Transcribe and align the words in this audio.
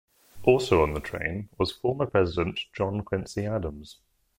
Also 0.41 0.81
on 0.81 0.95
the 0.95 0.99
train 0.99 1.49
was 1.59 1.71
former 1.73 2.07
president 2.07 2.59
John 2.73 3.01
Quincy 3.03 3.45
Adams. 3.45 3.99